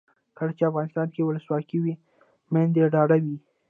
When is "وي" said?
1.81-1.93, 3.23-3.37